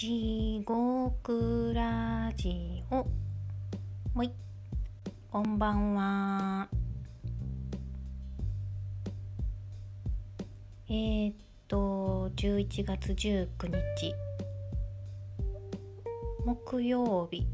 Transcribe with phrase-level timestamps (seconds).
[0.00, 3.06] 地獄ラジオ。
[4.14, 4.32] もい。
[5.30, 6.66] こんばんは。
[10.88, 11.34] えー、っ
[11.68, 14.14] と11月19日。
[16.46, 17.46] 木曜日。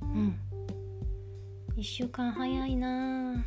[0.00, 0.40] うん。
[1.76, 3.44] 1週間早いな。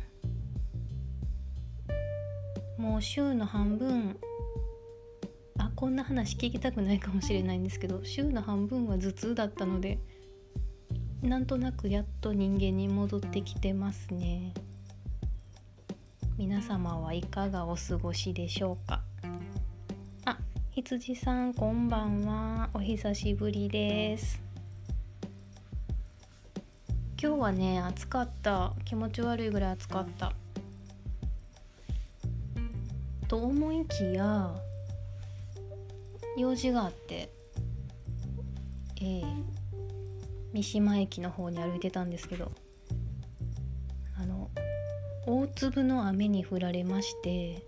[2.78, 4.16] もう週の半分。
[5.80, 9.98] こんな話聞きたくないかもしれないんですけど週の半分は頭痛だったので
[11.22, 14.52] なんとなくやっと人間に戻ってきてますね。
[16.36, 19.00] 皆様はいかがお過ごしでしょうか？
[20.26, 20.36] あ
[20.70, 22.68] 羊さんこんばんは。
[22.74, 24.42] お久しぶりです。
[27.18, 28.74] 今日はね暑かった。
[28.84, 30.34] 気持ち悪いぐらい暑かった。
[33.28, 34.54] と思いきや
[36.36, 37.30] 用事があって
[39.02, 39.22] えー、
[40.52, 42.52] 三島駅の方に歩いてたんですけど
[44.18, 44.50] あの
[45.26, 47.62] 大粒の雨に降られまして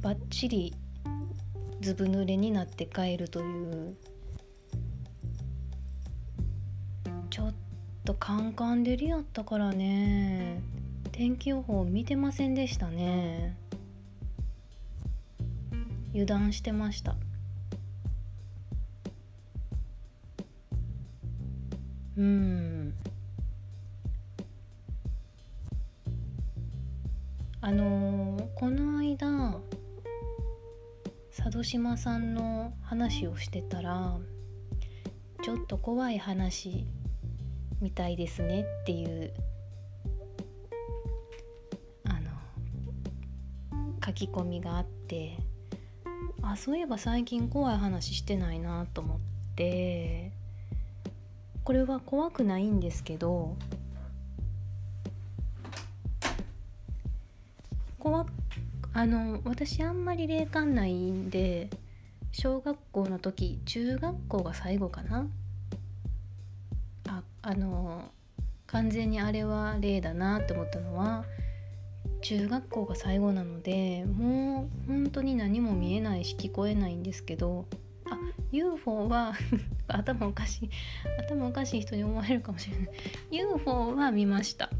[0.00, 0.74] バッチリ
[1.80, 3.96] ずぶ濡れになって帰るという
[7.28, 7.54] ちょっ
[8.04, 10.62] とカンカン照りやったからね
[11.12, 13.56] 天気予報見てませんでしたね。
[16.12, 17.16] 油断してました。
[22.16, 22.94] うん。
[27.60, 29.58] あのー、この間
[31.36, 34.18] 佐渡島さんの話をしてたら
[35.42, 36.86] ちょっと怖い話
[37.80, 39.32] みたいですねっていう
[42.04, 42.30] あの
[44.04, 45.36] 書き込みがあって
[46.42, 49.18] あそういえば最近怖い話してないなと思っ
[49.56, 50.35] て
[51.66, 53.56] これは怖くないんですけど
[57.98, 58.24] 怖
[58.92, 61.68] あの私あんまり霊感ないんで
[62.30, 65.26] 小学校の時中学校が最後かな？
[67.08, 68.12] ああの
[68.68, 71.24] 完全にあれは霊だなって思ったのは
[72.22, 77.66] 中学校が最後なのでもう本当に何も見えないし聞こえないんですけど
[78.52, 79.34] UFO は
[79.88, 80.70] 頭おかしい
[81.18, 82.88] 頭おかしい人に思われるかもしれない。
[83.30, 84.70] UFO は見ました。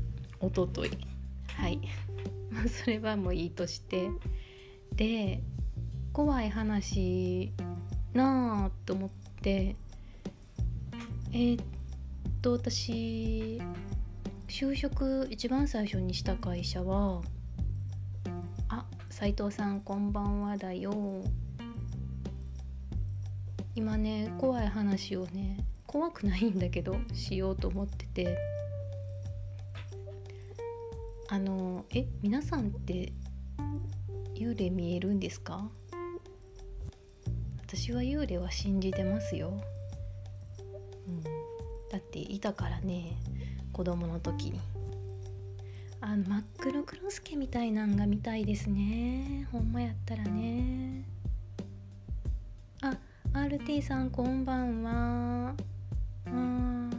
[0.41, 0.91] おととい。
[1.49, 1.81] はい。
[2.69, 4.09] それはもういいとして。
[4.95, 5.43] で
[6.13, 7.53] 怖い話
[8.15, 9.11] なあと思っ
[9.43, 9.77] て。
[11.33, 11.65] えー、っ
[12.41, 13.61] と私
[14.49, 17.21] 就職一番最初にした会社は
[19.17, 20.93] 斉藤さんこんばんはだよ
[23.77, 28.37] 今ね怖い話をね怖くないんだけどしようと思ってて。
[31.29, 33.13] あのえ皆さんって
[34.37, 35.69] 幽霊見えるんですか？
[37.67, 39.61] 私は幽霊は信じてますよ、
[41.09, 41.21] うん、
[41.91, 43.17] だっていたからね
[43.73, 44.61] 子供の時に。
[46.01, 49.49] あの真っ黒クロスケみたいなんが見たいですね。
[49.51, 51.03] ほんまやったらね。
[53.37, 55.55] RT さんこんばんは。
[56.25, 56.91] あ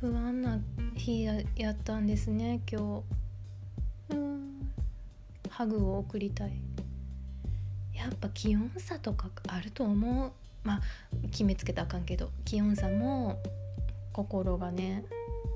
[0.00, 0.58] 不安な
[0.96, 2.60] 日ややったんですね。
[2.68, 3.04] 今
[4.10, 4.14] 日。
[4.16, 4.72] うん。
[5.48, 6.52] ハグを送りたい。
[7.94, 10.32] やっぱ気温差とかあると思う。
[10.64, 10.80] まあ
[11.30, 12.30] 決めつけたらあかんけど。
[12.44, 13.38] 気温差も
[14.12, 15.04] 心がね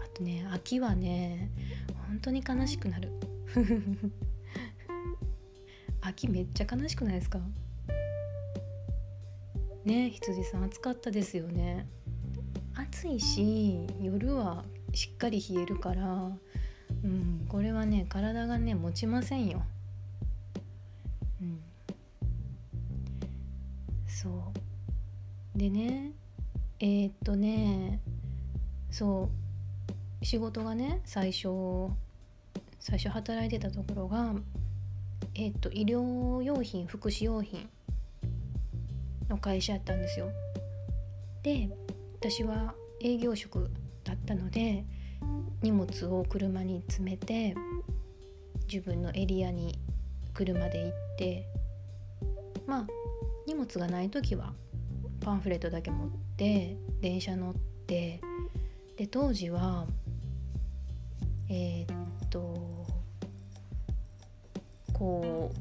[0.01, 1.51] あとね秋はね
[2.07, 3.11] 本当に悲しくなる。
[6.03, 7.41] 秋めっちゃ悲しくないですか？
[9.87, 11.87] ね羊さん暑かったですよね。
[12.75, 16.31] 暑いし夜はしっかり冷えるから
[17.05, 19.63] うんこれはね体がね持ちませんよ。
[21.41, 21.61] うん。
[24.09, 24.53] そ
[25.55, 25.59] う。
[25.59, 26.13] でね
[26.81, 28.01] えー、っとね
[28.91, 29.31] そ
[30.21, 30.25] う。
[30.25, 31.93] 仕事がね最初
[32.81, 34.35] 最初働いてたところが
[35.35, 37.69] えっ、と医療用品福祉用品
[39.29, 40.31] の会社やったんですよ。
[41.43, 41.69] で
[42.19, 43.71] 私は営業職
[44.05, 44.85] だったので
[45.63, 47.55] 荷物を車に詰めて
[48.71, 49.79] 自分のエリアに
[50.35, 51.47] 車で行って
[52.67, 52.87] まあ
[53.47, 54.53] 荷物がない時は
[55.21, 57.55] パンフレットだけ持って電車乗っ
[57.87, 58.21] て
[58.97, 59.87] で当時は
[61.49, 62.87] えー、っと
[64.93, 65.53] こ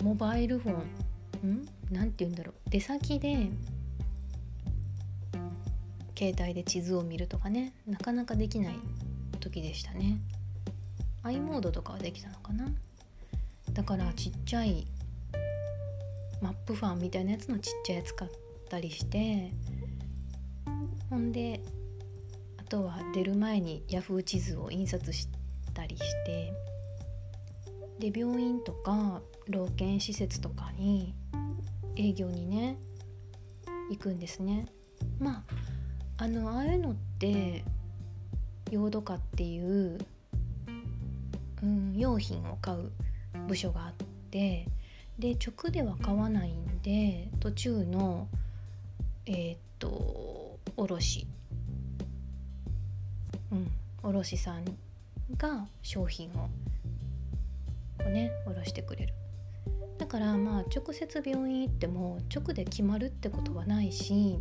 [0.00, 1.03] うモバイルフォン
[1.90, 2.70] 何て言うんだろう。
[2.70, 3.50] 出先で
[6.16, 7.74] 携帯で地図を見るとかね。
[7.86, 8.78] なかなかできない
[9.40, 10.18] 時でしたね。
[11.22, 12.66] i モードとかはできたのかな。
[13.72, 14.86] だからちっちゃい
[16.40, 18.30] マップファンみたいなやつのちっちゃいやつ買っ
[18.70, 19.50] たりして。
[21.10, 21.60] ほんで
[22.56, 25.28] あとは出る前に Yahoo 地図を印刷し
[25.74, 26.52] たりして。
[27.98, 31.14] で病院とか老健施設とかに
[31.96, 32.78] 営業にね
[33.90, 34.66] 行くんですね。
[35.18, 35.44] ま
[36.16, 37.64] ああのああいうのって
[38.70, 39.98] ヨードカっていう、
[41.62, 42.90] うん、用品を買う
[43.46, 43.92] 部署があっ
[44.30, 44.66] て
[45.18, 48.28] で直では買わないんで途中の
[49.26, 51.26] えー、っと卸。
[53.52, 53.70] うん
[54.02, 54.64] 卸さん
[55.38, 59.14] が商品をね卸してくれる。
[59.98, 64.38] だからまあ直接病院行っても直で決まるってことはないし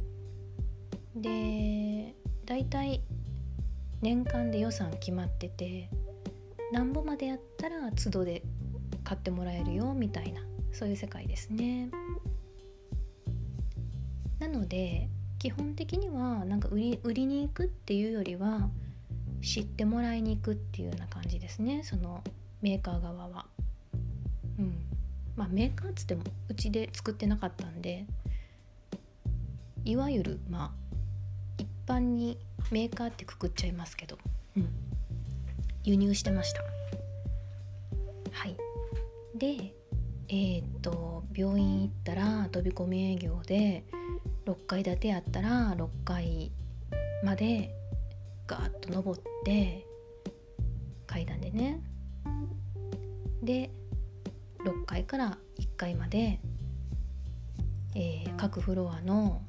[1.16, 2.16] で
[2.46, 3.02] 大体
[4.02, 5.90] 年間で予算決まってて
[6.72, 8.44] なんぼまでやったら都度で
[9.04, 10.42] 買ってもらえるよみたいな
[10.72, 11.90] そういう世界ですね。
[14.40, 15.08] なので
[15.40, 18.70] 基本的にはなんか売り売りに行くっていうよりは
[19.42, 22.24] 知ってもらいに行くっていうような感じですねその
[22.62, 23.46] メーカー側は。
[24.58, 24.93] うん
[25.35, 28.06] まあメーカーっつってもうちで作ってなかったんで
[29.85, 30.83] いわゆるまあ
[31.57, 32.38] 一般に
[32.71, 34.18] メーカーってくくっちゃいますけど、
[34.57, 34.69] うん、
[35.83, 36.62] 輸入してました。
[38.31, 38.57] はい。
[39.38, 39.74] で
[40.30, 43.83] えー、っと病院行ったら飛び込み営業で
[44.45, 46.51] 6階建てやったら6階
[47.24, 47.74] まで
[48.47, 49.85] ガーッと登って
[51.06, 51.81] 階段でね。
[53.41, 53.69] で
[54.63, 56.39] 6階から1階まで、
[57.95, 59.42] えー、各フロアの、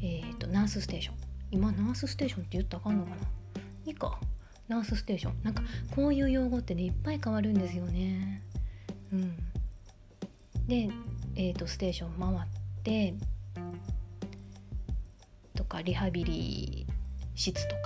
[0.00, 1.14] えーと、ナースステーション。
[1.50, 3.16] 今ナースステーションって言ったらあかんのかな？
[3.84, 4.18] いいか。
[4.68, 5.42] ナースステーション。
[5.42, 5.62] なんか
[5.94, 8.42] こういう用語ってねいっぱい変わるんですよね。
[9.12, 9.36] うん。
[10.66, 10.88] で、
[11.36, 12.50] えーと、ステーション回っ
[12.82, 13.14] て
[15.54, 16.86] とかリハビリ
[17.34, 17.80] 室とか、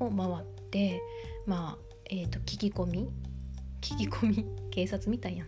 [0.00, 1.02] うん、を回って
[1.46, 1.78] まあ
[2.10, 3.12] えーと、聞き込み
[3.80, 5.46] 聞き込み警察みたいやん。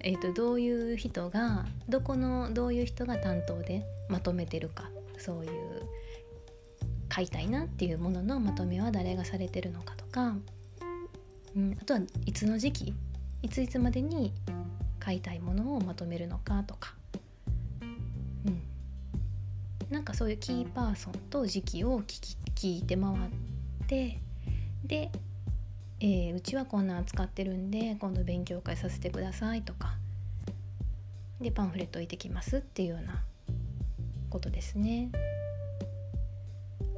[0.00, 4.90] えーと、どういう人がどこのどういう人が担当でまとめてるか。
[5.18, 5.82] そういう
[7.08, 10.36] 買いたいなっていうもののまとめは誰がされてるのかとか、
[11.56, 12.94] うん、あとはいつの時期
[13.42, 14.32] いついつまでに
[15.00, 16.94] 買いたいものをまとめるのかとか、
[17.82, 17.84] う
[18.50, 18.62] ん、
[19.90, 24.20] なんかそういうキーパーソンと時期を聞き聞いて回って
[24.84, 25.10] で
[26.00, 29.96] えー、うちはこんなん使ってるんで今度勉強会させてくださいとか
[31.40, 33.22] でパンフレット置いてきますっていうような
[34.30, 35.10] ことですね。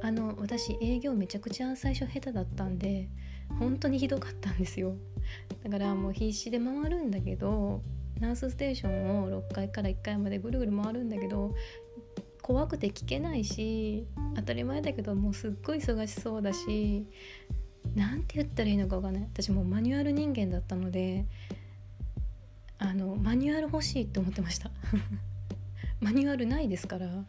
[0.03, 3.07] あの私営業めちゃくちゃ最初下手だったんで
[3.59, 4.95] 本当にひどかったんですよ
[5.63, 7.83] だからもう必死で回るんだけど
[8.19, 11.53] ナースステーションを6階から1階までぐるぐる回るんだけど
[12.41, 17.05] 怖くて聞けないし当たり前だけどもうすっごい忙しそうだし
[17.95, 19.23] 何て言ったらいいのか分かんない。
[19.23, 21.25] 私もうマニュアル人間だったので
[22.77, 24.71] あのマニュアル欲しいって思ってました。
[25.99, 27.25] マニュアルないですから。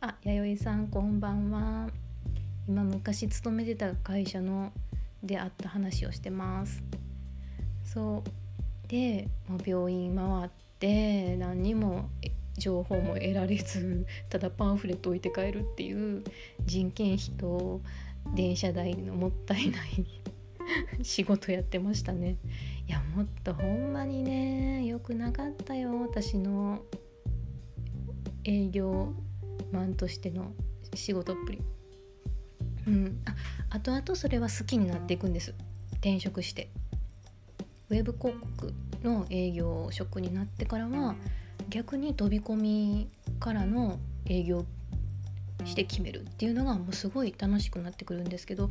[0.00, 1.90] あ弥生さんこんばんは。
[2.66, 4.72] 今昔勤めてた会社の
[5.22, 6.82] であった話をしてます。
[7.84, 8.88] そう。
[8.88, 12.08] でもう病院回って何にも
[12.58, 16.24] 情報も得られずただパンフレット置いて帰るっていう
[16.64, 17.80] 人件費と
[18.34, 20.06] 電車代のもったいない
[21.02, 22.36] 仕事やってましたね。
[22.86, 26.82] いやもっとほんまにね良くなかったよ私の
[28.44, 29.12] 営業
[29.72, 30.52] マンとしての
[30.94, 31.62] 仕事っぷり。
[32.86, 33.20] うん
[33.70, 35.54] あ後々それは好きになっていくんです。
[35.94, 36.70] 転職して。
[37.90, 38.72] ウェブ広告
[39.02, 41.16] の営業職になってからは
[41.68, 43.08] 逆に飛び込み
[43.40, 44.64] からの営業
[45.66, 48.68] して決めるっていうのがもうすごい楽しくなってくるんですけど、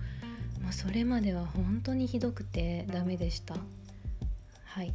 [0.62, 3.55] まあ、それまでは本当にひどくてダメでした。
[4.65, 4.93] はい。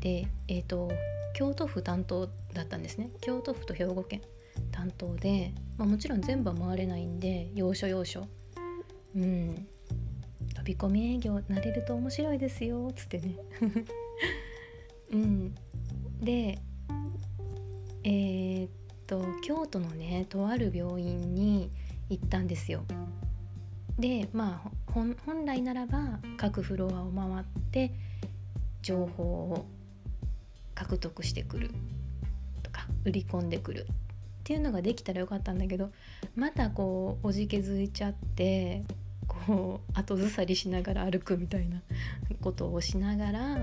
[0.00, 0.90] でえっ、ー、と
[1.34, 3.10] 京都府担当だったんですね。
[3.20, 4.22] 京都府と兵庫県
[4.72, 8.26] 担当で、まあ、もちろん全部は回れないんで要所要所。
[9.14, 9.66] うん。
[10.54, 13.36] 飛び込み営業慣れると面白いですよっつってね。
[15.12, 15.54] うん。
[16.20, 16.58] で
[18.02, 18.70] えー、っ
[19.10, 21.68] と京都のねとある病院に
[22.08, 22.84] 行ったんですよ。
[23.98, 27.92] でまあ本来ならば各フロアを回って
[28.82, 29.66] 情報を
[30.76, 31.70] 獲得してくる
[32.62, 33.86] とか売り込んでくるっ
[34.44, 35.90] ていうのができたらよかったんだけど
[36.36, 38.84] またこうおじけづいちゃって
[39.26, 41.82] こう後ずさりしながら歩くみたいな
[42.40, 43.58] ことをしながら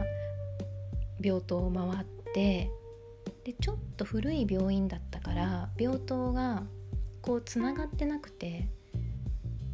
[1.22, 2.70] 病棟を回って
[3.48, 6.64] でちょっと古い病院だったから病棟が
[7.22, 8.68] こうつながってなくて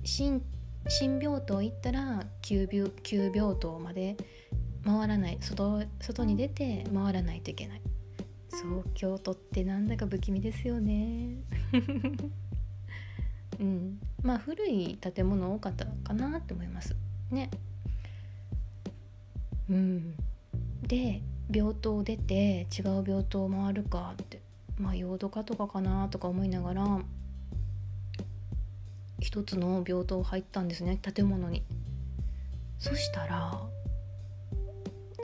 [0.03, 0.43] 新
[0.87, 4.15] 新病棟行ったら旧病旧病棟まで
[4.85, 7.81] 回らない外外に出て回らないといけない。
[8.49, 11.37] そう京都ってなんだか不気味ですよね。
[13.59, 13.99] うん。
[14.21, 16.95] まあ古い建物多かったかなって思います。
[17.31, 17.49] ね。
[19.67, 20.15] うん。
[20.83, 24.41] で病棟を出て違う病棟を回るかって
[24.77, 26.99] まあヨード科とかかなとか思いながら
[29.19, 31.63] 一つの病棟入ったんですね建物に。
[32.79, 33.61] そしたら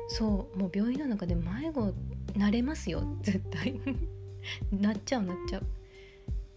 [0.08, 1.94] そうもう病院の中で迷子
[2.38, 3.80] なれますよ 絶対。
[4.72, 5.66] なっちゃうなっちゃう。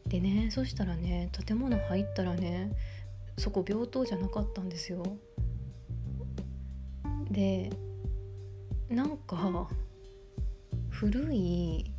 [0.08, 2.70] でねそしたらね建物入ったらね
[3.38, 5.02] そこ病棟じゃなかったんですよ。
[7.30, 7.70] で
[8.92, 9.68] なんか
[10.90, 11.90] 古い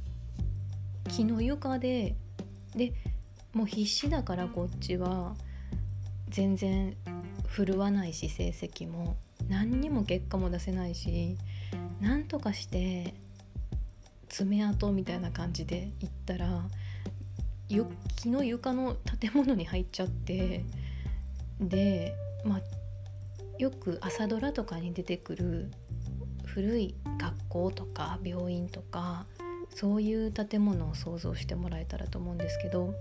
[1.09, 2.15] 木の床で
[2.75, 2.93] で
[3.53, 5.35] もう必死だからこっちは
[6.29, 6.95] 全然
[7.47, 9.17] 振るわないし成績も。
[9.49, 11.37] 何にも結果も出せないし
[11.99, 13.13] なんとかして
[14.29, 16.63] 爪痕みたいな感じで行ったら
[17.67, 20.63] 木の床の建物に入っちゃって
[21.59, 22.61] でまあ
[23.57, 25.71] よく朝ドラとかに出てくる
[26.53, 29.25] 古い学校とか病院とか
[29.73, 32.93] そういう建物を想像してもらえたらと思うんですけど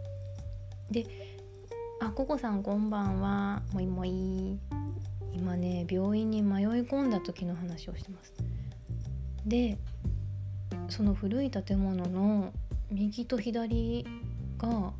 [0.90, 1.06] で
[2.00, 4.58] 「あココさんこんばんはもいもい」
[5.34, 8.32] 今ね病院に迷い込んだ時の話をしてます。
[9.46, 9.78] で
[10.88, 12.52] その古い建物の
[12.90, 14.06] 右と左
[14.56, 14.94] が、ま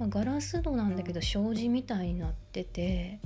[0.00, 3.20] あ、ガラス戸なんだけど障子みたいになってて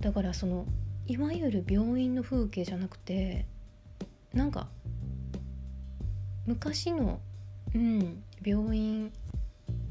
[0.00, 0.66] だからその
[1.08, 3.46] いわゆる病院の風景じゃなくて
[4.34, 4.68] なんか
[6.46, 7.18] 昔の、
[7.74, 9.10] うん、病院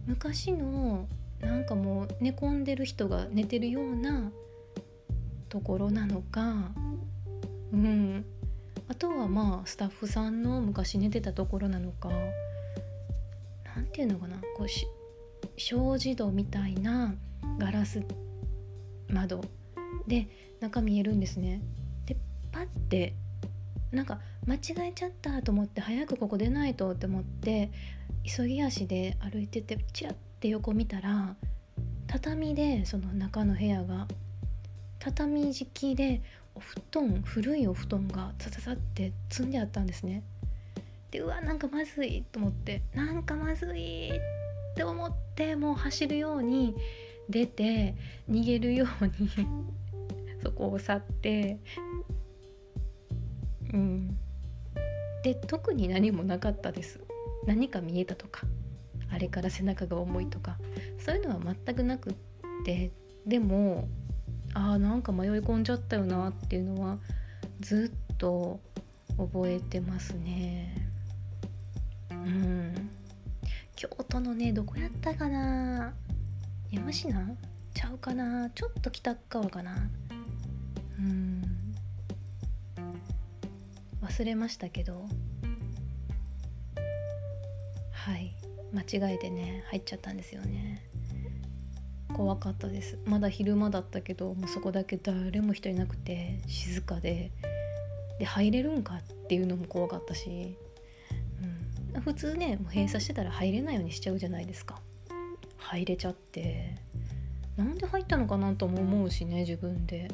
[0.05, 1.07] 昔の
[1.41, 4.31] なんかもう寝込んでる人が寝てるような
[5.50, 6.71] ところなのか、
[7.74, 8.24] うん、
[8.88, 12.09] あとはまあスタッフさんの昔寝てたところなのか
[13.75, 14.88] 何て言うのかなこうし
[15.57, 17.15] 障子戸みたいな
[17.57, 18.03] ガラス
[19.09, 19.41] 窓
[20.08, 20.27] で
[20.60, 21.62] 中見えるんですね。
[22.06, 22.18] で
[22.51, 23.13] パッて
[23.92, 27.72] なんか間違えちゃったと思って早くここ出ないとって思って
[28.24, 31.36] 急ぎ足で歩いててチラッて横見たら
[32.08, 34.08] 畳でその中の部屋が
[35.00, 36.22] 畳敷きで
[36.56, 40.24] お布団古いお布団がザザザって積んであったんですね。
[41.12, 44.20] でうわなんかまずいと思ってなんかまずいっ
[44.75, 46.75] て思ってもう走るように
[47.30, 47.96] 出て
[48.30, 49.30] 逃げるように
[50.44, 51.60] そこを去って。
[53.74, 54.17] うん。
[55.24, 57.01] で特に何もなかったです。
[57.46, 58.44] 何か見えたとか。
[59.10, 60.58] あれから背中が重いとか。
[61.00, 62.13] そういうのは全くなくっ
[62.65, 62.91] て。
[63.25, 63.88] でも
[64.53, 66.98] あーなんか迷い込んじゃったよなっていうのは
[67.60, 68.60] ずっと
[69.17, 70.89] 覚えてますね。
[72.12, 72.89] うん。
[73.75, 75.94] 京都のねどこやったかな。
[76.72, 76.91] 山科？
[77.74, 78.50] ちゃうかな。
[78.50, 79.89] ちょっと北側かな
[81.00, 81.44] うん。
[84.01, 85.06] 忘れましたけど。
[87.92, 88.36] はい。
[88.74, 90.84] 間違えてね入っちゃったんですよね。
[92.13, 92.98] 怖かったです。
[93.06, 97.32] まだ昼間だったけどもうそこだけ誰も人いなくて静かで。
[98.20, 100.58] で入れるんかっていうのも怖かったし、
[101.94, 104.82] うん、普通ねもう閉鎖してたら入れないようにしちゃうじゃないですか。
[105.58, 106.75] 入れちゃって。
[107.58, 110.10] なんで入ったのかなとも思うしね自分で。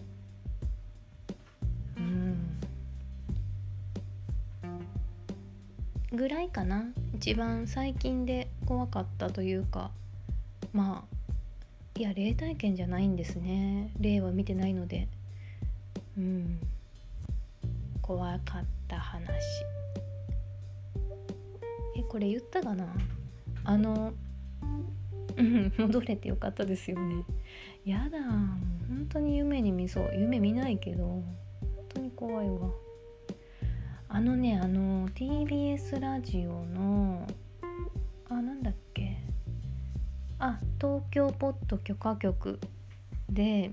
[6.14, 6.86] ぐらいかな。
[7.16, 9.90] 一番最近で怖かったというか
[10.72, 13.92] まあいや霊体験じゃないんですね。
[14.00, 15.08] 霊は見てないので。
[16.18, 16.60] うん。
[18.02, 19.26] 怖かった話。
[21.98, 22.88] えこれ言ったかな？
[23.64, 24.14] あの
[25.78, 27.24] 戻れてよかったですよね。
[27.86, 30.12] やだもう本当に夢に見そう。
[30.16, 31.24] 夢見ないけど本
[31.90, 32.70] 当に怖いわ。
[34.16, 37.26] あのねあの TBS ラジオの
[38.30, 39.18] あなんだっけ？
[40.38, 42.60] あ東京ポッド許可局
[43.28, 43.72] で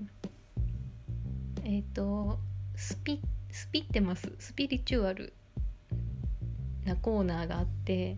[1.63, 2.39] えっ、ー、と
[2.75, 3.21] スピ
[3.51, 4.31] スピってます？
[4.39, 5.31] スピリチュアル
[6.85, 8.17] なコーナーがあって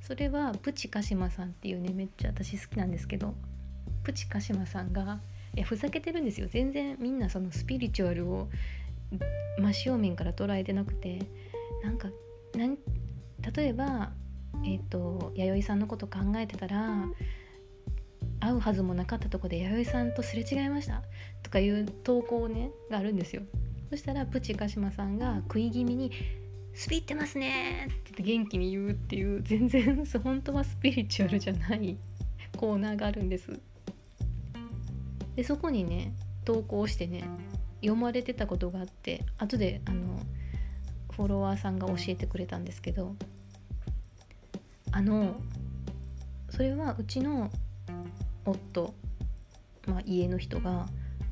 [0.00, 3.34] それはプチカシマさんっていうねめっちゃ私好きなんですけど
[4.02, 5.20] プチカシマさんが
[5.54, 6.48] いやふざけてるんですよ。
[6.50, 8.48] 全然みんなそのスピリチュアルを
[9.58, 11.20] 真正面から捉えてなくて
[11.82, 12.08] なんか
[12.54, 12.78] なん
[13.54, 14.12] 例えば
[14.64, 17.06] え、ー、と弥生さんのこと考えてたら
[18.40, 21.02] 会うはずもなかったとこで弥生さんとすれ違いました
[21.42, 23.42] とかいう投稿ねがあるんですよ。
[23.90, 26.12] そしたらプチカシマさんが食い気味に
[26.74, 31.96] 「スピってますね」って言って元気に言うっていう全然本当はスピリチュアルじゃない
[32.56, 33.58] コーナーがあるんです。
[35.36, 36.12] でそこにね
[36.44, 37.24] 投稿してね
[37.80, 40.20] 読まれてたことがあって後であの
[41.12, 43.14] フォロワーさんが教えてくれたんですけど
[44.92, 45.36] あの
[46.50, 47.50] それはうちの
[48.44, 48.94] 夫、
[49.86, 50.86] まあ、家の人が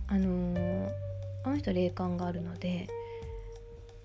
[0.09, 0.89] あの、
[1.45, 2.89] あの人霊感があるので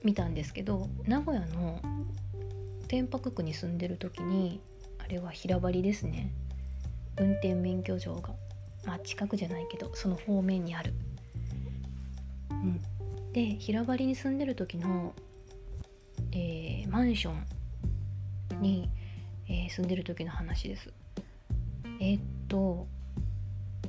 [0.03, 1.79] 見たんですけど名古屋の
[2.87, 4.61] 天白区に住んでる時に
[4.99, 6.31] あれは平張りですね
[7.19, 8.33] 運転免許状が
[8.85, 10.93] まあ近くじゃないけどその方面にある。
[13.33, 15.13] で平張りに住んでる時の、
[16.31, 18.89] えー、マンションに、
[19.47, 20.93] えー、住んでる時の話です。
[21.99, 22.87] えー、っと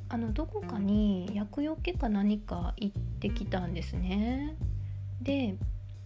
[0.09, 4.55] あのどこかに厄除けか何か行ってきたんですね。
[5.21, 5.57] で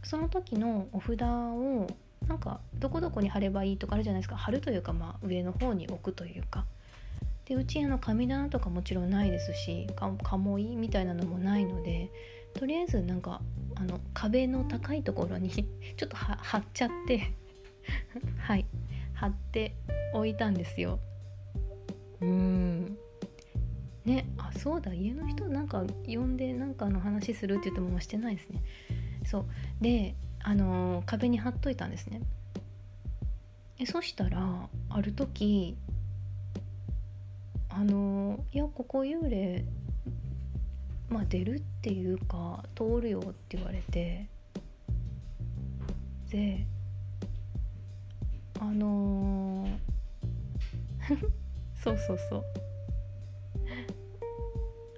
[0.02, 1.88] その時のお札を
[2.28, 6.64] なんかどこどこに貼ればいいとかあるじゃないですか貼るというかまあ上の方に置くというか
[7.44, 12.10] でうちあの神棚とかもちろんないですし鴨居みたいなのもないので
[12.56, 13.40] とりあえずなんか
[13.74, 17.32] あの壁の高いところに ちょっと貼っちゃって
[18.38, 18.64] はい
[19.14, 19.74] 貼って
[20.14, 20.98] おいたんですよ。
[22.20, 22.98] うん。
[24.04, 28.62] ねあそうだ家の人なんか呼んでなんかの話するって言ってももしてないですね。
[29.24, 29.46] そう。
[29.80, 32.20] であのー、壁に貼っといたんですね。
[33.78, 35.76] えそしたらある時
[37.68, 39.64] あのいやここ幽霊
[41.08, 44.26] まあ出るっていうか通るよって言われて
[46.30, 46.66] で
[48.58, 49.70] あのー、
[51.76, 52.44] そうそうそう。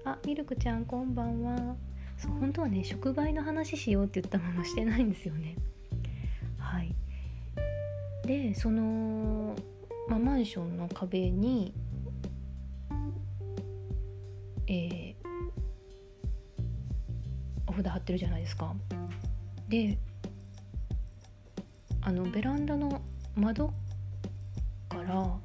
[0.04, 1.76] あミルクちゃんこんばんは。
[2.16, 5.56] そう本当はね触媒の話しようって言ったまましてないんですよね。
[6.56, 6.94] はい。
[8.24, 9.56] でその、
[10.08, 11.74] まあ、マンションの壁に
[14.70, 15.17] えー、
[17.78, 18.74] 札貼ってるじゃないですか。
[19.68, 19.98] で
[22.00, 23.02] あのベランダの
[23.34, 23.72] 窓
[24.88, 25.38] から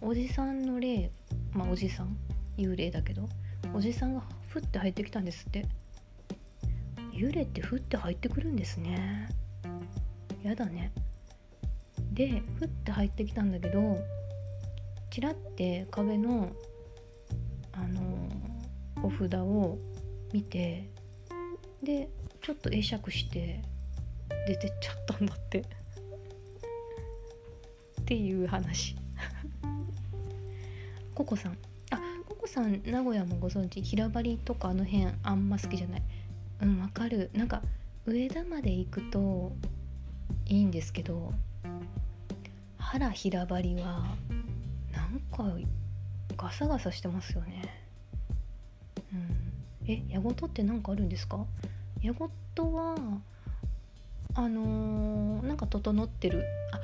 [0.00, 1.10] おじさんの霊
[1.52, 2.16] まあおじさん
[2.56, 3.28] 幽霊だけど
[3.72, 5.66] おじさんがふって入ってきたんですって。
[7.14, 9.28] 幽霊ってふって入ってくるんですね。
[10.42, 10.92] やだね。
[12.12, 13.98] でふって入ってきたんだけど
[15.10, 16.50] ちらって壁の
[17.72, 18.28] あの
[19.02, 19.78] お札を
[20.32, 20.88] 見て
[21.84, 22.08] で
[22.42, 23.60] ちょっと会釈して
[24.46, 25.60] 出てっちゃったんだって。
[25.60, 25.64] っ
[28.06, 28.96] ていう話。
[31.14, 31.52] ココさん。
[31.90, 33.80] あココさん名古屋もご存知。
[33.82, 36.02] 平張りとかあの辺あんま好きじゃない。
[36.62, 37.30] うんわかる。
[37.34, 37.62] なんか
[38.06, 39.52] 上田まで行くと
[40.46, 41.32] いいんですけど
[42.76, 44.04] 原平張りは
[44.92, 45.56] なんか
[46.36, 47.62] ガサガサしてますよね。
[49.12, 49.90] うん。
[49.90, 51.46] え矢事って何かあるんですか？
[52.04, 52.94] 矢事は
[54.34, 56.44] あのー、なんか整ってる。
[56.70, 56.78] あ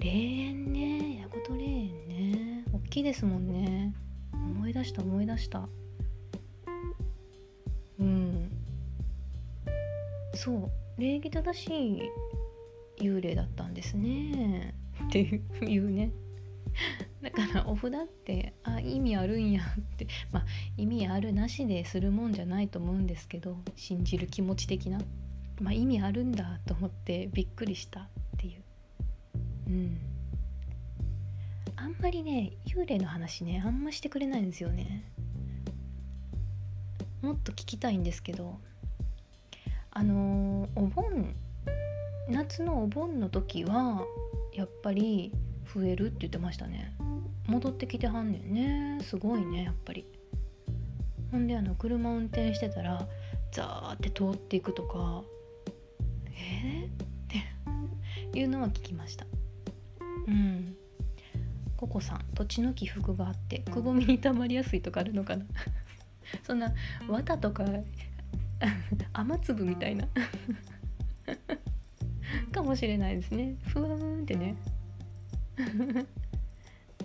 [0.00, 1.20] 霊園ね。
[1.20, 2.64] 矢事霊園ね。
[2.72, 3.94] 大きいですもんね。
[4.32, 5.68] 思い出した思い出した。
[8.00, 8.50] うん。
[10.34, 10.70] そう。
[11.00, 12.02] 礼儀正しい
[13.00, 14.74] 幽霊だったんですね。
[15.06, 16.10] っていうね。
[17.22, 20.08] だからお札ってあ意味あるんやって。
[20.32, 20.43] まあ
[20.84, 24.98] 意味あるなしでするもんじゃないと思うんですけど信じる気持ち的な。
[25.58, 28.62] まあ意味あるんだと思ってびっくりしたっていう。
[29.68, 29.98] うん。
[31.76, 35.10] あんまりね幽霊の話ねあんましてくれないんですよね。
[37.22, 38.58] もっと聞きたいんですけど
[39.90, 41.34] あの、お盆
[42.28, 44.04] 夏のお盆の時は
[44.52, 45.32] やっぱり
[45.72, 46.94] 増えるって言ってましたね。
[47.46, 48.98] 戻ってきてはんねんね。
[49.02, 50.06] すごいねやっぱり。
[51.34, 53.08] ほんであの車運転してたら
[53.50, 55.24] ザーって通っていくとか
[56.28, 56.90] えー、っ
[58.30, 59.26] ていうのは聞きました。
[60.28, 60.76] うん。
[61.76, 65.44] ココさん土地の起伏があってくぼみにたまりやすいとかあるのかな？
[66.46, 66.72] そんな
[67.08, 67.64] 綿とか
[69.12, 70.06] 雨粒みたいな。
[72.52, 73.56] かもしれないですね。
[73.66, 74.54] ふわーんってね。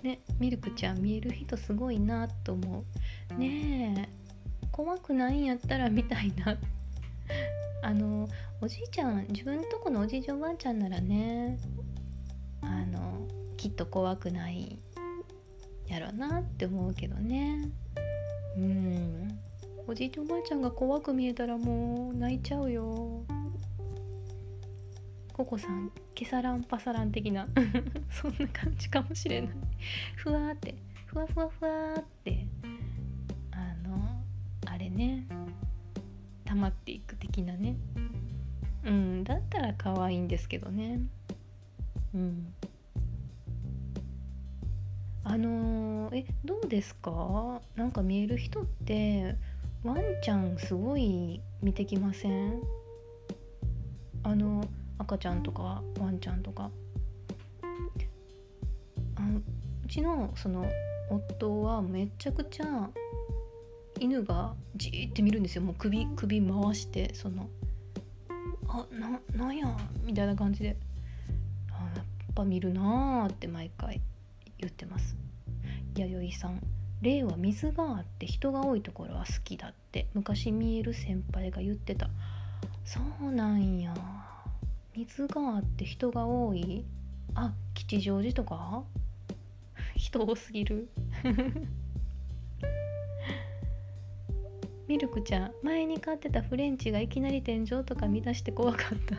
[0.04, 2.84] ねミルクちゃん見える人すごいなと思
[3.32, 3.34] う。
[3.34, 4.19] ねえ。
[4.80, 6.56] 怖くないんやったら見たいな。
[7.84, 8.26] あの
[8.62, 11.58] おじいちゃん自分とこのおじいちゃんおばあちゃんならね
[12.62, 14.78] あのきっと怖くない
[15.86, 17.70] やろなって思うけどね。
[18.56, 19.38] うん。
[19.86, 23.22] おじいちゃんおばあちゃんが怖く見えたらもう泣いちゃうよ。
[25.34, 27.46] ココさんケサランパサラン的な。
[28.10, 29.50] そんな感じかもしれない。
[30.16, 30.74] ふわって。
[31.04, 32.46] ふわふわふわって。
[35.00, 35.26] ね。
[36.44, 37.76] 溜まっていく的なね。
[38.84, 41.00] うんだったら可愛いんですけどね。
[42.14, 42.52] うん。
[45.24, 47.62] あのー、えどうですか？
[47.76, 49.36] なんか見える人って
[49.82, 52.60] ワンちゃんすごい見てきません？
[54.22, 54.66] あの
[54.98, 56.70] 赤ちゃんとかワンちゃんとか。
[59.16, 59.22] あ
[59.84, 60.66] うちのその
[61.10, 62.90] 夫はめちゃくちゃ
[64.00, 65.62] 犬がじーって見るんですよ。
[65.62, 67.48] もう首首回してその
[68.66, 69.76] あななんや？
[70.02, 70.76] みたいな感じで
[71.70, 74.00] あやっぱ見るなって毎回
[74.58, 75.16] 言ってます
[75.94, 76.60] 弥生さん。
[77.02, 80.08] 霊は水があって人が多いところは好きだって。
[80.14, 82.10] 昔見える先輩が言ってた。
[82.84, 83.94] そうなんや。
[84.94, 86.84] 水があって人が多い。
[87.34, 88.82] あ吉祥寺とか？
[89.96, 90.88] 人多すぎる。
[94.90, 99.18] ミルクちゃん前に飼ってたフレンチがいきなり天井とか見出して怖かった。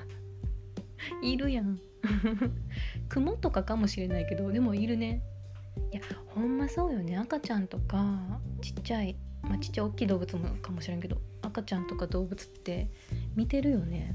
[1.26, 1.80] いるやん。
[3.08, 5.22] 雲とかかもしれないけどでもいるね。
[5.94, 6.02] いや
[6.36, 7.16] ほんまそうよね。
[7.16, 12.90] 赤ちゃんとかちっちゃいまあちっちゃい大きい動物もかもしれんけど赤ちゃんとか動物って
[13.38, 14.14] 見てるよね。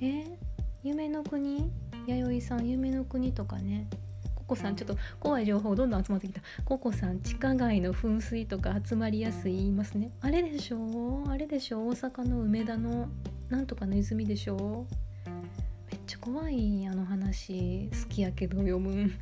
[0.00, 0.38] え？
[0.84, 1.72] 夢の国？
[2.06, 3.88] 弥生さん夢の国とかね。
[4.46, 6.40] ココさんちょっと怖い情報どんどん集まってきた。
[6.64, 10.12] ココさん地下街の噴水とか集まりやすい言いますね。
[10.20, 13.08] あれでしょあれでしょ大阪の梅田の
[13.48, 14.86] なんとかの泉でしょ
[15.90, 17.90] めっちゃ怖いあの話。
[17.90, 19.10] 好きやけど読む。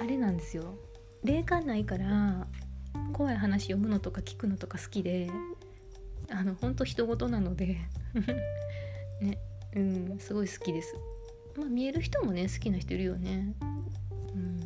[0.00, 0.74] あれなんですよ。
[1.22, 2.48] 霊感ないから
[3.12, 5.30] 怖い話読むのとか聞くのとか好きで
[6.28, 7.78] あの本当人事なので。
[9.22, 9.38] ね。
[9.76, 10.94] うんすごい好きです
[11.56, 13.54] まあ見える人もね好きな人いるよね
[14.34, 14.60] うん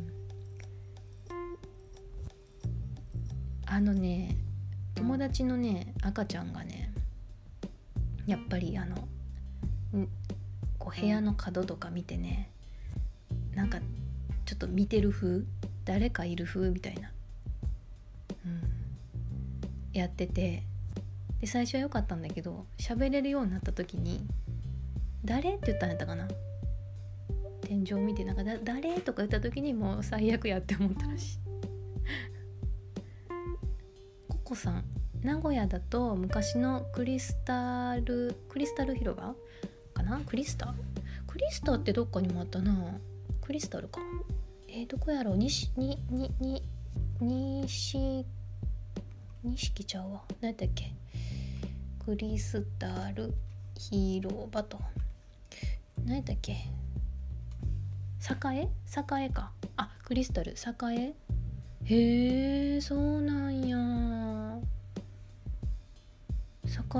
[3.65, 4.35] あのね
[4.95, 6.91] 友達のね赤ちゃんがね
[8.25, 9.07] やっぱりあの
[10.77, 12.49] こう部屋の角とか見てね
[13.55, 13.79] なんか
[14.45, 15.43] ちょっと見てる風
[15.85, 17.11] 誰かいる風みたいな、
[18.45, 18.61] うん、
[19.93, 20.63] やってて
[21.39, 24.25] で最初は良かったんだけど喋れるようになった時に
[25.23, 26.27] 「誰?」って言ったんやったかな？
[27.67, 31.39] 天井見てなんかだ「誰?」とか言った時にもう最悪やって思ったらしい。
[34.29, 34.85] ココさん。
[35.21, 39.35] 名古屋だと昔のクリスタルクリスタル広場
[39.93, 40.21] かな？
[40.21, 40.73] クリスタル
[41.27, 42.97] クリスタルってどっかにもあったな。
[43.41, 43.99] クリスタルか。
[44.69, 45.37] えー、どこやろう？
[45.37, 46.63] 西ににに
[47.19, 48.25] に西
[49.43, 50.23] 錦ちゃうわ。
[50.39, 50.93] 何やったっけ？
[52.05, 53.33] クリスタル
[53.75, 54.79] 広場と。
[56.05, 56.55] 何やったっけ？
[58.53, 58.69] 栄？
[59.21, 59.51] 栄か。
[59.77, 60.53] あクリスタル。
[60.53, 61.13] 栄？
[61.85, 63.77] へえそうなんや。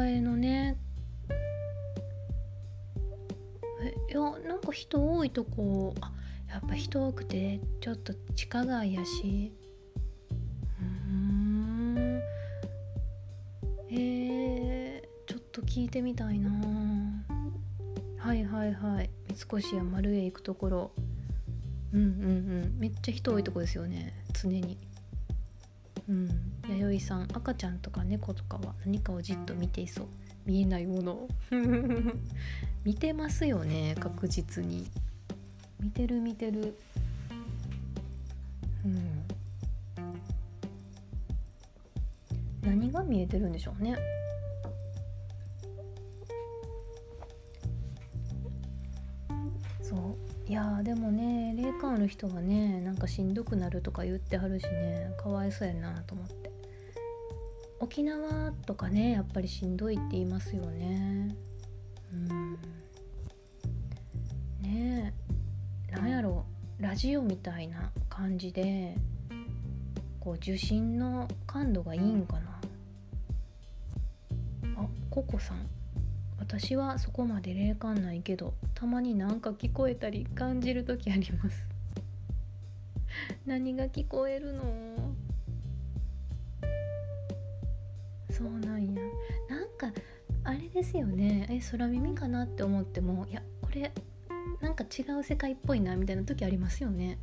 [0.06, 0.77] 栄のね。
[3.82, 5.93] えいやなんか人多いとこ。
[6.01, 6.12] あ
[6.49, 9.51] やっぱ人多くてちょっと地下街やし。
[10.82, 12.21] うん。
[13.89, 15.10] へえ
[15.67, 16.49] 聞いてみたいな。
[18.17, 19.10] はいはいはい。
[19.43, 20.91] 越や丸へ行くところ。
[21.93, 22.08] うんうんう
[22.67, 22.76] ん。
[22.80, 24.13] めっちゃ人多いとこですよね。
[24.34, 24.78] 常に。
[26.10, 26.30] うん。
[26.69, 30.06] 弥生さん赤ちゃんとか猫とかは何かをじっと見ていそう。
[30.45, 31.30] 見えないものを。
[32.84, 34.89] 見てますよね確実に。
[35.80, 36.78] 見てる見てる。
[38.86, 39.23] うん。
[42.62, 43.97] 何が見えてるんでしょうね。
[50.57, 56.51] やでもね霊感ある人はねなんかしんどくなるとか言ってはるしねかわいそうやなと思って。
[57.79, 61.35] 沖縄とかねやっぱりしんどいって言いますよね。
[62.11, 62.53] うん。
[64.63, 65.13] ね
[65.91, 66.43] えなんやろ
[66.79, 68.97] ラジオみたいな感じで
[70.19, 72.59] こう受信の感度がいいんかな。
[74.75, 75.76] あココさん。
[76.39, 81.67] 私はそこまで霊感ないけどたまになんか聞こえたり感じる時あります。
[83.45, 84.63] 何が聞こえるの？
[88.30, 89.02] そうなんや。
[89.50, 89.91] なんか
[90.43, 91.47] あれですよね。
[91.50, 93.91] え空耳かなって思ってもいやこれ
[94.62, 97.17] なんか違う世界っぽいなみたいな時ありますよね。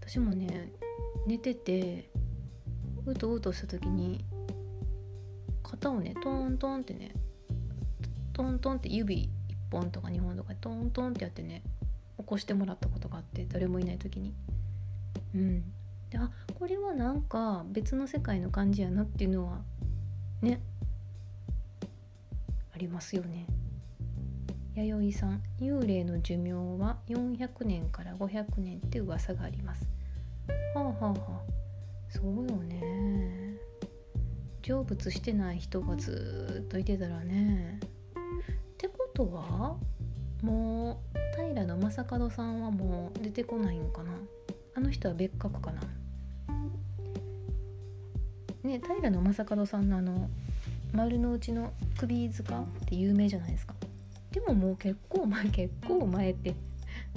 [0.00, 0.72] 私もね
[1.26, 2.10] 寝てて
[3.04, 4.24] うとうとした時に
[5.62, 7.12] 肩をねトントンってね
[8.36, 11.62] トントンって指1本とか2本とかトントンってやってね
[12.18, 14.34] 起こしてもらったことがあって誰もいない時に。
[15.34, 15.62] うん。
[16.10, 19.62] であこれはなんか別の世界の感じやなっていうのは
[20.42, 20.60] ね
[22.74, 23.46] ありますよね。
[24.74, 29.88] 弥生さん幽霊の寿命は400年から500年って噂があります。
[30.74, 31.40] はあはあはあ。
[32.10, 33.56] そうよね。
[34.62, 37.80] 成仏してない人がずっといてたらね。
[39.16, 39.74] とは
[40.42, 41.18] もう
[41.54, 44.12] 平将門さんはもう出てこないんかな。
[44.74, 45.80] あの人は別格かな。
[48.62, 50.28] ね平将門さんのあの
[50.92, 53.74] 丸の内の首塚って有名じゃないですか。
[54.32, 56.54] でももう結構前結構前って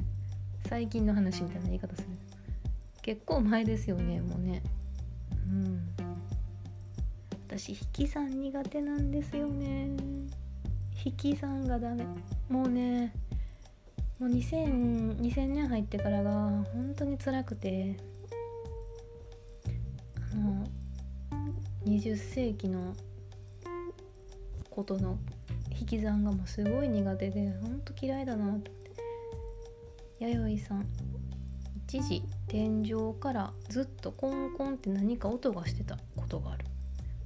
[0.69, 2.07] 最近の話みたいな言い方する。
[3.01, 4.63] 結構前ですよねもうね。
[5.49, 5.81] うん。
[7.49, 9.89] 私引き算苦手なんですよね。
[11.03, 12.05] 引き算がダメ。
[12.49, 13.13] もうね
[14.19, 16.31] もう 2000, 2000年入ってからが
[16.73, 17.97] 本当に辛くて。
[20.31, 20.67] あの
[21.85, 22.93] 20世紀の
[24.69, 25.17] ことの
[25.79, 28.71] 引き算がもうすごい苦手でほんと嫌いだなって。
[30.19, 30.85] 弥生さん
[31.87, 36.65] 一時天井からずっとコンコンって何か音がしてたことがある。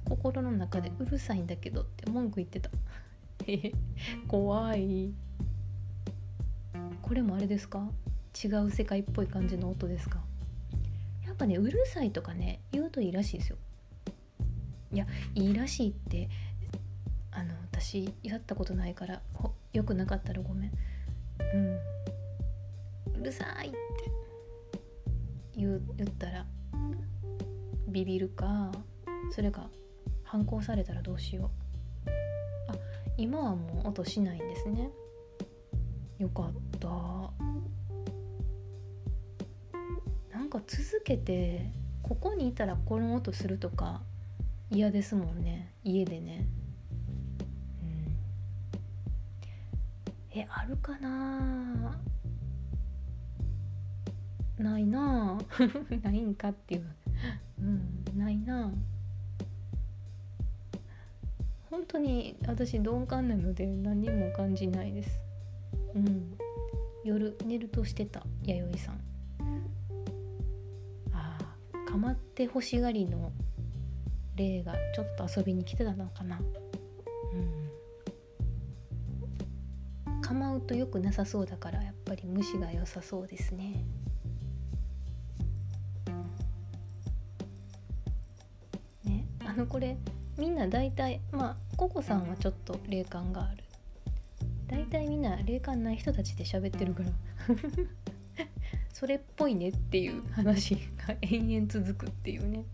[0.08, 2.70] 心の中でうるさいんだけどって文句言ってた。
[4.28, 5.12] 怖い。
[7.02, 7.90] これもあれですか？
[8.42, 10.22] 違う世界っぽい感じの音ですか？
[11.24, 13.56] やっぱねうるさいとかね言うといいらしいですよ。
[14.92, 16.28] いやいいらしいって
[17.32, 19.20] あの私やったことないから
[19.72, 20.72] よくなかったらごめん。
[21.54, 21.58] う
[23.16, 23.20] ん。
[23.20, 23.76] うるさいって。
[25.56, 26.46] 言言ったら
[27.88, 28.72] ビビるか
[29.30, 29.70] それか
[30.24, 31.63] 反抗されたらどうしよう。
[33.16, 34.90] 今はもう音しないんですね。
[36.18, 36.88] よかった。
[40.36, 41.70] なんか続けて
[42.02, 44.02] ここにいたらこの音するとか
[44.70, 45.72] 嫌ですもんね。
[45.84, 46.46] 家でね。
[50.32, 50.38] うん。
[50.38, 52.00] えあるかな？
[54.58, 55.38] ないな。
[56.02, 56.84] ないんかっていう。
[57.60, 58.72] うんないな。
[61.74, 65.24] 本当に私鈍感なので何も感じないです。
[65.96, 66.38] うん。
[67.02, 68.94] 夜寝るとしてた弥生さん。
[71.12, 71.36] あ
[71.72, 73.32] あかまって欲しがりの
[74.36, 76.38] 霊がちょっと遊びに来てたのかな。
[76.38, 76.42] う
[80.12, 80.20] ん。
[80.22, 83.84] 構うとよくなさそうだからやっぱり虫が良さそうですね。
[89.02, 89.98] ねあのこれ
[90.36, 93.64] みんな大体まあココさんはちょっと霊感がある。
[94.66, 97.10] 大体みんな霊感ない人たちで喋ってるから。
[98.92, 102.64] それっぽいねっていう話が延々続くっていうね。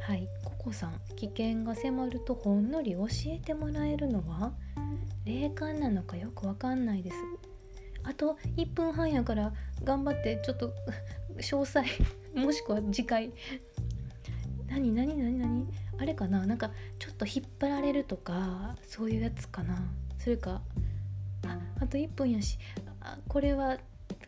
[0.00, 0.28] はい。
[0.44, 4.52] ココさん危険が迫るとほんのり教えてもらえるのは？
[5.24, 7.16] 霊感なのかよくわかんないです。
[8.02, 10.72] あと1分半やから頑張ってちょっと
[11.38, 11.82] 詳細
[12.34, 13.32] もしくは次回。
[14.68, 15.66] 何何何何？
[15.98, 16.44] あれかな？
[16.46, 19.76] なんかちょっと引っ張られるとかそういうやつかな？
[20.18, 20.62] それか
[21.46, 22.58] ああと1分やし
[23.00, 23.76] あこれは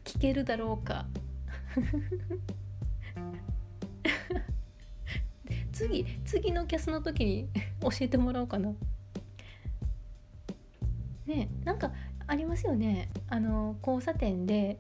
[0.05, 1.07] 聞けるだろうか？
[5.73, 7.49] 次次のキャスの時に
[7.83, 8.73] 教えてもらおうかな。
[11.27, 11.91] ねなんか
[12.29, 13.09] ありますよね？
[13.29, 14.79] あの交差点で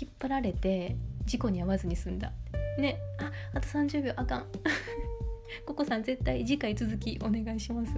[0.00, 2.32] 引っ張られて事故に遭わずに済んだ。
[2.80, 4.46] ねああと30秒あかん。
[5.66, 7.92] ココさん絶対次回続きお願いします。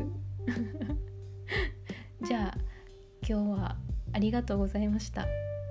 [2.22, 2.58] じゃあ
[3.26, 3.76] 今日は
[4.12, 5.26] ありがとうございました。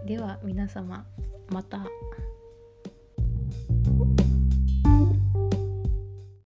[0.05, 1.05] では皆様
[1.49, 1.85] また。